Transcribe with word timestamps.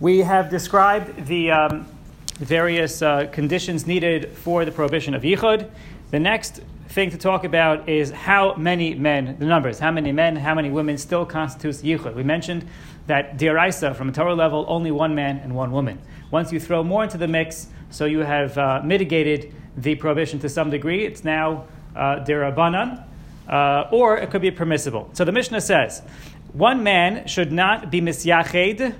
We 0.00 0.20
have 0.20 0.48
described 0.48 1.26
the 1.26 1.50
um, 1.50 1.86
various 2.38 3.02
uh, 3.02 3.26
conditions 3.30 3.86
needed 3.86 4.30
for 4.30 4.64
the 4.64 4.72
prohibition 4.72 5.12
of 5.12 5.20
yichud. 5.20 5.68
The 6.10 6.18
next 6.18 6.62
thing 6.88 7.10
to 7.10 7.18
talk 7.18 7.44
about 7.44 7.86
is 7.86 8.10
how 8.10 8.54
many 8.54 8.94
men, 8.94 9.36
the 9.38 9.44
numbers, 9.44 9.78
how 9.78 9.90
many 9.90 10.10
men, 10.10 10.36
how 10.36 10.54
many 10.54 10.70
women 10.70 10.96
still 10.96 11.26
constitutes 11.26 11.82
yichud. 11.82 12.14
We 12.14 12.22
mentioned 12.22 12.66
that 13.08 13.36
diraisa, 13.36 13.94
from 13.94 14.08
a 14.08 14.12
Torah 14.12 14.34
level, 14.34 14.64
only 14.68 14.90
one 14.90 15.14
man 15.14 15.36
and 15.36 15.54
one 15.54 15.70
woman. 15.70 15.98
Once 16.30 16.50
you 16.50 16.58
throw 16.58 16.82
more 16.82 17.04
into 17.04 17.18
the 17.18 17.28
mix, 17.28 17.66
so 17.90 18.06
you 18.06 18.20
have 18.20 18.56
uh, 18.56 18.80
mitigated 18.82 19.52
the 19.76 19.96
prohibition 19.96 20.38
to 20.38 20.48
some 20.48 20.70
degree, 20.70 21.04
it's 21.04 21.24
now 21.24 21.66
uh, 21.94 22.24
dirabanan, 22.24 23.04
uh, 23.50 23.84
or 23.92 24.16
it 24.16 24.30
could 24.30 24.40
be 24.40 24.50
permissible. 24.50 25.10
So 25.12 25.26
the 25.26 25.32
Mishnah 25.32 25.60
says, 25.60 26.00
one 26.54 26.82
man 26.82 27.26
should 27.26 27.52
not 27.52 27.90
be 27.90 28.00
misyached, 28.00 28.94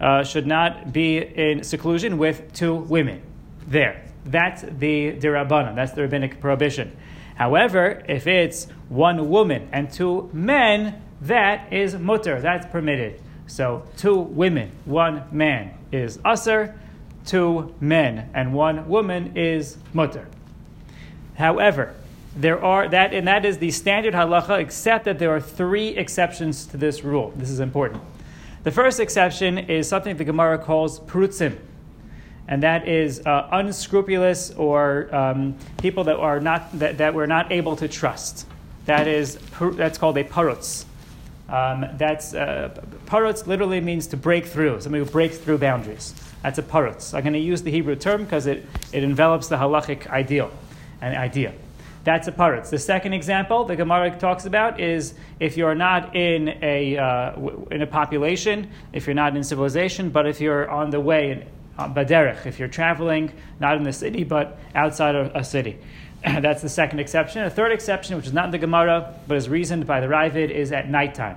uh, 0.00 0.22
should 0.24 0.46
not 0.46 0.92
be 0.92 1.18
in 1.18 1.62
seclusion 1.64 2.18
with 2.18 2.52
two 2.52 2.74
women. 2.74 3.22
There. 3.66 4.04
That's 4.24 4.62
the 4.62 5.12
dirabanan, 5.12 5.74
that's 5.74 5.92
the 5.92 6.02
rabbinic 6.02 6.40
prohibition. 6.40 6.96
However, 7.36 8.02
if 8.08 8.26
it's 8.26 8.66
one 8.88 9.30
woman 9.30 9.68
and 9.72 9.90
two 9.90 10.28
men, 10.32 11.02
that 11.22 11.72
is 11.72 11.94
mutter, 11.94 12.40
that's 12.40 12.66
permitted. 12.66 13.20
So 13.46 13.84
two 13.96 14.18
women, 14.18 14.72
one 14.84 15.24
man 15.32 15.74
is 15.90 16.18
assur, 16.24 16.74
two 17.24 17.74
men 17.80 18.30
and 18.34 18.52
one 18.52 18.88
woman 18.88 19.36
is 19.36 19.78
mutter. 19.92 20.26
However, 21.36 21.94
there 22.36 22.62
are 22.62 22.88
that 22.88 23.14
and 23.14 23.26
that 23.26 23.44
is 23.44 23.58
the 23.58 23.70
standard 23.70 24.14
halacha, 24.14 24.58
except 24.60 25.04
that 25.06 25.18
there 25.18 25.30
are 25.30 25.40
three 25.40 25.88
exceptions 25.88 26.66
to 26.66 26.76
this 26.76 27.02
rule. 27.02 27.32
This 27.36 27.50
is 27.50 27.60
important. 27.60 28.02
The 28.68 28.74
first 28.74 29.00
exception 29.00 29.56
is 29.56 29.88
something 29.88 30.18
the 30.18 30.24
Gemara 30.24 30.58
calls 30.58 31.00
prutzim 31.00 31.56
and 32.48 32.62
that 32.62 32.86
is 32.86 33.24
uh, 33.24 33.48
unscrupulous 33.50 34.50
or 34.50 35.08
um, 35.14 35.56
people 35.78 36.04
that 36.04 36.16
are 36.16 36.38
not 36.38 36.78
that, 36.78 36.98
that 36.98 37.14
we're 37.14 37.24
not 37.24 37.50
able 37.50 37.76
to 37.76 37.88
trust. 37.88 38.46
That 38.84 39.08
is 39.08 39.38
that's 39.58 39.96
called 39.96 40.18
a 40.18 40.24
parutz. 40.24 40.84
Um, 41.48 41.86
that's 41.96 42.34
uh, 42.34 42.78
parutz 43.06 43.46
literally 43.46 43.80
means 43.80 44.06
to 44.08 44.18
break 44.18 44.44
through. 44.44 44.82
Somebody 44.82 45.02
who 45.02 45.10
breaks 45.10 45.38
through 45.38 45.56
boundaries. 45.56 46.12
That's 46.42 46.58
a 46.58 46.62
parutz. 46.62 47.14
I'm 47.14 47.22
going 47.22 47.32
to 47.32 47.38
use 47.38 47.62
the 47.62 47.70
Hebrew 47.70 47.96
term 47.96 48.24
because 48.24 48.46
it, 48.46 48.66
it 48.92 49.02
envelops 49.02 49.48
the 49.48 49.56
halachic 49.56 50.08
ideal, 50.08 50.50
an 51.00 51.16
idea. 51.16 51.54
That's 52.04 52.28
a 52.28 52.32
parutz. 52.32 52.70
The 52.70 52.78
second 52.78 53.12
example 53.12 53.64
the 53.64 53.76
Gemara 53.76 54.16
talks 54.18 54.46
about 54.46 54.80
is 54.80 55.14
if 55.40 55.56
you're 55.56 55.74
not 55.74 56.16
in 56.16 56.58
a 56.62 56.96
uh, 56.96 57.38
in 57.70 57.82
a 57.82 57.86
population, 57.86 58.70
if 58.92 59.06
you're 59.06 59.14
not 59.14 59.36
in 59.36 59.44
civilization, 59.44 60.10
but 60.10 60.26
if 60.26 60.40
you're 60.40 60.70
on 60.70 60.90
the 60.90 61.00
way 61.00 61.46
uh, 61.78 61.88
baderech, 61.88 62.46
if 62.46 62.58
you're 62.58 62.68
traveling, 62.68 63.32
not 63.60 63.76
in 63.76 63.82
the 63.82 63.92
city, 63.92 64.24
but 64.24 64.58
outside 64.74 65.14
of 65.14 65.34
a 65.34 65.44
city. 65.44 65.78
That's 66.24 66.62
the 66.62 66.68
second 66.68 66.98
exception. 66.98 67.42
A 67.42 67.50
third 67.50 67.72
exception, 67.72 68.16
which 68.16 68.26
is 68.26 68.32
not 68.32 68.46
in 68.46 68.50
the 68.50 68.58
Gemara, 68.58 69.14
but 69.28 69.36
is 69.36 69.48
reasoned 69.48 69.86
by 69.86 70.00
the 70.00 70.06
Raavad, 70.06 70.50
is 70.50 70.72
at 70.72 70.88
nighttime. 70.90 71.36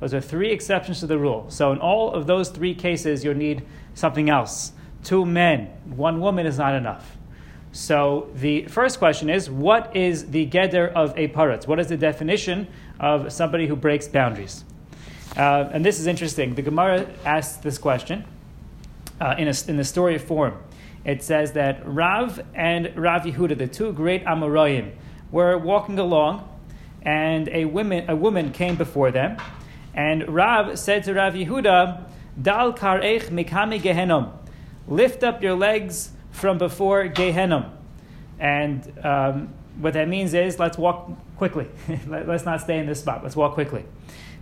Those 0.00 0.14
are 0.14 0.20
three 0.20 0.50
exceptions 0.50 1.00
to 1.00 1.06
the 1.06 1.18
rule. 1.18 1.46
So 1.48 1.72
in 1.72 1.78
all 1.78 2.12
of 2.12 2.26
those 2.26 2.48
three 2.48 2.74
cases, 2.74 3.24
you'll 3.24 3.34
need 3.34 3.64
something 3.94 4.30
else. 4.30 4.72
Two 5.04 5.24
men, 5.24 5.66
one 5.96 6.20
woman 6.20 6.46
is 6.46 6.58
not 6.58 6.74
enough. 6.74 7.16
So 7.72 8.28
the 8.34 8.66
first 8.66 8.98
question 8.98 9.30
is, 9.30 9.48
what 9.50 9.96
is 9.96 10.30
the 10.30 10.46
geder 10.46 10.92
of 10.92 11.16
a 11.16 11.28
paratz? 11.28 11.66
What 11.66 11.80
is 11.80 11.88
the 11.88 11.96
definition 11.96 12.68
of 13.00 13.32
somebody 13.32 13.66
who 13.66 13.76
breaks 13.76 14.06
boundaries? 14.06 14.64
Uh, 15.36 15.70
and 15.72 15.82
this 15.82 15.98
is 15.98 16.06
interesting. 16.06 16.54
The 16.54 16.60
Gemara 16.60 17.06
asks 17.24 17.56
this 17.56 17.78
question 17.78 18.26
uh, 19.22 19.36
in, 19.38 19.48
a, 19.48 19.54
in 19.68 19.78
the 19.78 19.84
story 19.84 20.18
form. 20.18 20.58
It 21.06 21.22
says 21.22 21.52
that 21.52 21.80
Rav 21.86 22.40
and 22.54 22.94
Rav 22.94 23.22
Yehuda, 23.22 23.56
the 23.56 23.66
two 23.66 23.92
great 23.94 24.22
Amoraim, 24.26 24.92
were 25.30 25.56
walking 25.56 25.98
along, 25.98 26.46
and 27.00 27.48
a 27.48 27.64
woman, 27.64 28.08
a 28.08 28.14
woman 28.14 28.52
came 28.52 28.76
before 28.76 29.10
them, 29.10 29.38
and 29.94 30.28
Rav 30.28 30.78
said 30.78 31.04
to 31.04 31.14
Rav 31.14 31.32
Yehuda, 31.32 32.04
Dal 32.40 32.74
karech 32.74 33.30
mikami 33.30 33.80
gehenom, 33.80 34.32
lift 34.86 35.24
up 35.24 35.42
your 35.42 35.54
legs 35.54 36.10
from 36.32 36.58
before 36.58 37.08
Gehenom. 37.08 37.70
And 38.38 38.92
um, 39.04 39.54
what 39.78 39.94
that 39.94 40.08
means 40.08 40.34
is 40.34 40.58
let's 40.58 40.76
walk 40.76 41.10
quickly. 41.36 41.68
let's 42.06 42.44
not 42.44 42.60
stay 42.60 42.78
in 42.78 42.86
this 42.86 43.00
spot. 43.00 43.22
Let's 43.22 43.36
walk 43.36 43.54
quickly 43.54 43.84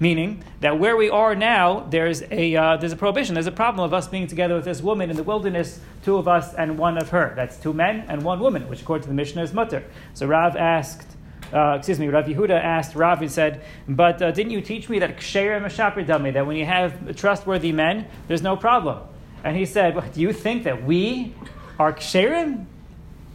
meaning 0.00 0.42
that 0.60 0.78
where 0.78 0.96
we 0.96 1.10
are 1.10 1.34
now, 1.34 1.80
there's 1.90 2.22
a, 2.30 2.54
uh, 2.54 2.76
there's 2.76 2.92
a 2.92 2.96
prohibition, 2.96 3.34
there's 3.34 3.46
a 3.46 3.52
problem 3.52 3.84
of 3.84 3.92
us 3.92 4.06
being 4.08 4.26
together 4.26 4.54
with 4.54 4.64
this 4.64 4.80
woman 4.80 5.10
in 5.10 5.16
the 5.16 5.22
wilderness, 5.22 5.80
two 6.04 6.16
of 6.16 6.28
us 6.28 6.54
and 6.54 6.78
one 6.78 6.96
of 6.98 7.10
her. 7.10 7.32
That's 7.34 7.56
two 7.56 7.72
men 7.72 8.04
and 8.08 8.22
one 8.22 8.40
woman, 8.40 8.68
which 8.68 8.82
according 8.82 9.02
to 9.02 9.08
the 9.08 9.14
Mishnah 9.14 9.42
is 9.42 9.52
mutter. 9.52 9.84
So 10.14 10.26
Rav 10.26 10.56
asked, 10.56 11.16
uh, 11.52 11.76
excuse 11.78 11.98
me, 11.98 12.08
Rav 12.08 12.26
Yehuda 12.26 12.62
asked 12.62 12.94
Rav 12.94 13.20
and 13.22 13.30
said, 13.30 13.64
but 13.88 14.22
uh, 14.22 14.30
didn't 14.30 14.52
you 14.52 14.60
teach 14.60 14.88
me 14.88 14.98
that 15.00 15.16
ksherim 15.16 15.62
mashapir 15.62 16.06
dami, 16.06 16.32
that 16.32 16.46
when 16.46 16.56
you 16.56 16.66
have 16.66 17.16
trustworthy 17.16 17.72
men, 17.72 18.06
there's 18.28 18.42
no 18.42 18.56
problem? 18.56 19.02
And 19.42 19.56
he 19.56 19.64
said, 19.66 19.94
well, 19.94 20.08
do 20.12 20.20
you 20.20 20.32
think 20.32 20.64
that 20.64 20.84
we 20.84 21.34
are 21.78 21.92
ksherim? 21.92 22.66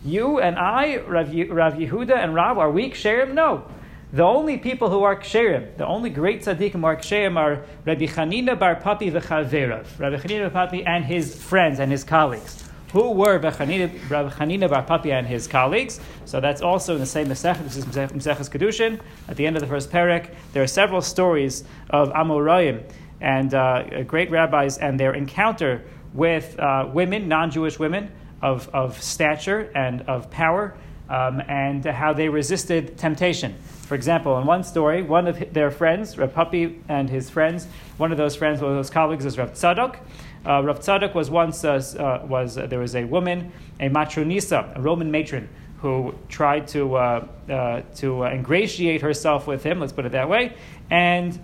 You 0.05 0.39
and 0.39 0.57
I, 0.57 0.97
Rav, 0.97 1.27
Rav 1.49 1.73
Yehuda 1.75 2.15
and 2.15 2.35
Rav, 2.35 2.57
are 2.57 2.69
we 2.69 2.91
ksherim? 2.91 3.33
No. 3.33 3.65
The 4.11 4.23
only 4.23 4.57
people 4.57 4.89
who 4.89 5.03
are 5.03 5.15
ksherim, 5.15 5.77
the 5.77 5.87
only 5.87 6.09
great 6.09 6.41
tzaddikim 6.41 6.73
who 6.73 6.85
are 6.85 6.97
ksherim 6.97 7.37
are 7.37 7.65
Rabbi 7.85 8.05
Chanina 8.05 8.59
Bar 8.59 8.75
Papi 8.75 9.11
v'Chaverav, 9.11 9.97
Rabbi 9.97 10.17
Chanina 10.17 10.53
Bar 10.53 10.67
Papi 10.67 10.85
and 10.85 11.05
his 11.05 11.41
friends 11.41 11.79
and 11.79 11.91
his 11.91 12.03
colleagues. 12.03 12.63
Who 12.91 13.09
were 13.11 13.39
Rabbi 13.39 13.49
Chanina 13.49 14.69
Bar 14.69 14.83
Papi 14.83 15.11
and 15.11 15.25
his 15.25 15.47
colleagues? 15.47 15.99
So 16.25 16.39
that's 16.39 16.61
also 16.61 16.93
in 16.93 16.99
the 16.99 17.07
same 17.07 17.27
Masech. 17.27 17.63
This 17.63 17.77
is 17.77 17.85
Maseches 17.85 18.51
Kedushin. 18.51 18.99
At 19.29 19.37
the 19.37 19.47
end 19.47 19.55
of 19.55 19.61
the 19.61 19.67
first 19.67 19.89
parak, 19.89 20.35
there 20.51 20.61
are 20.61 20.67
several 20.67 21.01
stories 21.01 21.63
of 21.89 22.09
Amoraim 22.09 22.83
and 23.19 23.53
uh, 23.53 24.03
great 24.03 24.29
rabbis 24.29 24.77
and 24.77 24.99
their 24.99 25.15
encounter 25.15 25.85
with 26.13 26.59
uh, 26.59 26.87
women, 26.93 27.27
non-Jewish 27.27 27.79
women 27.79 28.11
of, 28.43 28.69
of 28.73 29.01
stature 29.01 29.71
and 29.73 30.01
of 30.01 30.29
power, 30.29 30.75
um, 31.09 31.41
and 31.47 31.83
how 31.85 32.13
they 32.13 32.29
resisted 32.29 32.97
temptation. 32.97 33.55
For 33.87 33.95
example, 33.95 34.37
in 34.37 34.45
one 34.45 34.63
story, 34.63 35.01
one 35.01 35.27
of 35.27 35.53
their 35.53 35.71
friends, 35.71 36.17
Rav 36.17 36.33
Papi 36.33 36.79
and 36.89 37.09
his 37.09 37.29
friends, 37.29 37.67
one 37.97 38.11
of 38.11 38.17
those 38.17 38.35
friends, 38.35 38.61
one 38.61 38.71
of 38.71 38.77
those 38.77 38.89
colleagues 38.89 39.25
is 39.25 39.37
Rav 39.37 39.53
Tzadok. 39.53 39.97
Uh, 40.45 40.61
Rav 40.63 40.79
Tzadok 40.79 41.13
was 41.13 41.29
once, 41.29 41.63
uh, 41.63 41.81
uh, 41.97 42.25
was, 42.27 42.57
uh, 42.57 42.67
there 42.67 42.79
was 42.79 42.95
a 42.95 43.05
woman, 43.05 43.51
a 43.79 43.89
matronisa, 43.89 44.77
a 44.77 44.81
Roman 44.81 45.09
matron, 45.09 45.47
who 45.79 46.13
tried 46.29 46.67
to, 46.69 46.95
uh, 46.95 47.27
uh, 47.49 47.81
to 47.95 48.23
ingratiate 48.23 49.01
herself 49.01 49.47
with 49.47 49.63
him, 49.63 49.79
let's 49.79 49.93
put 49.93 50.05
it 50.05 50.13
that 50.13 50.29
way, 50.29 50.53
and 50.89 51.39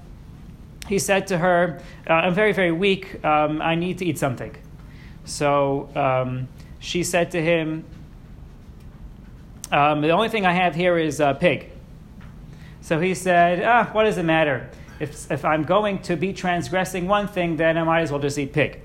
he 0.87 0.97
said 0.97 1.27
to 1.27 1.37
her, 1.37 1.81
I'm 2.07 2.33
very, 2.33 2.53
very 2.53 2.71
weak, 2.71 3.23
um, 3.23 3.61
I 3.61 3.75
need 3.75 3.97
to 3.99 4.05
eat 4.05 4.17
something. 4.17 4.55
So 5.25 5.89
um, 5.95 6.47
she 6.79 7.03
said 7.03 7.31
to 7.31 7.41
him, 7.41 7.85
um, 9.71 10.01
The 10.01 10.09
only 10.09 10.29
thing 10.29 10.45
I 10.45 10.53
have 10.53 10.75
here 10.75 10.97
is 10.97 11.19
a 11.19 11.37
pig. 11.39 11.71
So 12.81 12.99
he 12.99 13.13
said, 13.13 13.61
ah, 13.63 13.89
what 13.91 14.05
does 14.05 14.17
it 14.17 14.23
matter? 14.23 14.69
If, 14.99 15.31
if 15.31 15.45
I'm 15.45 15.63
going 15.63 16.01
to 16.03 16.15
be 16.15 16.33
transgressing 16.33 17.07
one 17.07 17.27
thing, 17.27 17.55
then 17.55 17.77
I 17.77 17.83
might 17.83 18.01
as 18.01 18.11
well 18.11 18.21
just 18.21 18.37
eat 18.37 18.53
pig. 18.53 18.81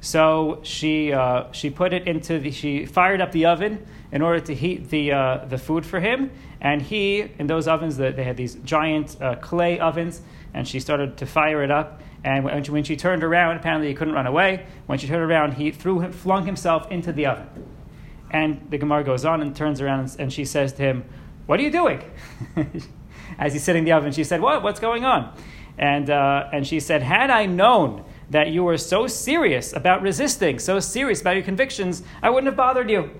So 0.00 0.60
she, 0.62 1.12
uh, 1.12 1.50
she 1.52 1.70
put 1.70 1.92
it 1.92 2.06
into 2.06 2.38
the, 2.38 2.50
she 2.50 2.86
fired 2.86 3.20
up 3.20 3.32
the 3.32 3.46
oven 3.46 3.84
in 4.12 4.22
order 4.22 4.38
to 4.40 4.54
heat 4.54 4.90
the, 4.90 5.12
uh, 5.12 5.44
the 5.46 5.58
food 5.58 5.84
for 5.84 5.98
him. 5.98 6.30
And 6.60 6.80
he, 6.80 7.26
in 7.38 7.46
those 7.46 7.66
ovens, 7.66 7.96
that 7.96 8.16
they 8.16 8.24
had 8.24 8.36
these 8.36 8.54
giant 8.56 9.20
uh, 9.20 9.34
clay 9.36 9.80
ovens, 9.80 10.22
and 10.54 10.66
she 10.66 10.78
started 10.78 11.16
to 11.16 11.26
fire 11.26 11.62
it 11.62 11.70
up. 11.70 12.00
And 12.24 12.44
when 12.44 12.64
she, 12.64 12.70
when 12.70 12.84
she 12.84 12.96
turned 12.96 13.22
around, 13.22 13.56
apparently 13.56 13.88
he 13.88 13.94
couldn't 13.94 14.14
run 14.14 14.26
away. 14.26 14.66
When 14.86 14.98
she 14.98 15.06
turned 15.06 15.22
around, 15.22 15.54
he 15.54 15.70
threw 15.70 16.10
flung 16.12 16.46
himself 16.46 16.90
into 16.90 17.12
the 17.12 17.26
oven. 17.26 17.48
And 18.30 18.66
the 18.70 18.78
Gemara 18.78 19.04
goes 19.04 19.24
on 19.24 19.40
and 19.40 19.54
turns 19.54 19.80
around 19.80 20.00
and, 20.00 20.16
and 20.20 20.32
she 20.32 20.44
says 20.44 20.72
to 20.74 20.82
him, 20.82 21.04
What 21.46 21.60
are 21.60 21.62
you 21.62 21.70
doing? 21.70 22.02
as 23.38 23.52
he's 23.52 23.62
sitting 23.62 23.80
in 23.80 23.84
the 23.84 23.92
oven. 23.92 24.12
She 24.12 24.24
said, 24.24 24.40
What? 24.40 24.62
What's 24.62 24.80
going 24.80 25.04
on? 25.04 25.34
And, 25.78 26.10
uh, 26.10 26.48
and 26.52 26.66
she 26.66 26.80
said, 26.80 27.02
Had 27.02 27.30
I 27.30 27.46
known 27.46 28.04
that 28.30 28.50
you 28.50 28.64
were 28.64 28.76
so 28.76 29.06
serious 29.06 29.72
about 29.72 30.02
resisting, 30.02 30.58
so 30.58 30.80
serious 30.80 31.20
about 31.20 31.36
your 31.36 31.44
convictions, 31.44 32.02
I 32.22 32.30
wouldn't 32.30 32.46
have 32.46 32.56
bothered 32.56 32.90
you. 32.90 33.10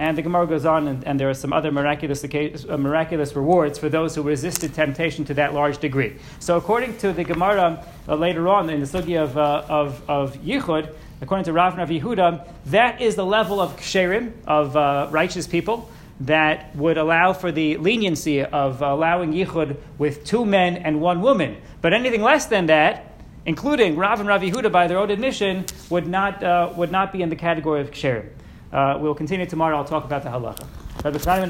And 0.00 0.16
the 0.16 0.22
Gemara 0.22 0.46
goes 0.46 0.64
on, 0.64 0.88
and, 0.88 1.06
and 1.06 1.20
there 1.20 1.28
are 1.28 1.34
some 1.34 1.52
other 1.52 1.70
miraculous, 1.70 2.24
uh, 2.24 2.78
miraculous 2.78 3.36
rewards 3.36 3.78
for 3.78 3.90
those 3.90 4.14
who 4.14 4.22
resisted 4.22 4.72
temptation 4.72 5.26
to 5.26 5.34
that 5.34 5.52
large 5.52 5.76
degree. 5.76 6.16
So, 6.38 6.56
according 6.56 6.96
to 6.98 7.12
the 7.12 7.22
Gemara 7.22 7.84
uh, 8.08 8.14
later 8.14 8.48
on 8.48 8.70
in 8.70 8.80
the 8.80 8.86
sugi 8.86 9.22
of, 9.22 9.36
uh, 9.36 9.62
of, 9.68 10.02
of 10.08 10.38
Yichud, 10.38 10.90
according 11.20 11.44
to 11.44 11.52
Rav 11.52 11.76
Rav 11.76 11.90
Yehuda, 11.90 12.48
that 12.66 13.02
is 13.02 13.14
the 13.14 13.26
level 13.26 13.60
of 13.60 13.76
ksherim, 13.76 14.32
of 14.46 14.74
uh, 14.74 15.08
righteous 15.10 15.46
people 15.46 15.90
that 16.20 16.74
would 16.76 16.96
allow 16.96 17.34
for 17.34 17.52
the 17.52 17.76
leniency 17.76 18.42
of 18.42 18.80
allowing 18.80 19.34
yichud 19.34 19.76
with 19.98 20.24
two 20.24 20.46
men 20.46 20.78
and 20.78 21.02
one 21.02 21.20
woman. 21.20 21.58
But 21.82 21.92
anything 21.92 22.22
less 22.22 22.46
than 22.46 22.66
that, 22.66 23.20
including 23.44 23.96
Rav 23.96 24.18
and 24.18 24.28
Rav 24.30 24.40
Yehuda 24.40 24.72
by 24.72 24.86
their 24.86 24.96
own 24.96 25.10
admission, 25.10 25.66
would 25.90 26.06
not, 26.06 26.42
uh, 26.42 26.72
would 26.74 26.90
not 26.90 27.12
be 27.12 27.20
in 27.20 27.28
the 27.28 27.36
category 27.36 27.82
of 27.82 27.90
ksherim. 27.90 28.30
Uh, 28.72 28.96
we'll 29.00 29.14
continue 29.14 29.46
tomorrow. 29.46 29.76
I'll 29.76 29.84
talk 29.84 30.04
about 30.04 30.22
the 30.22 30.28
halacha. 30.30 30.66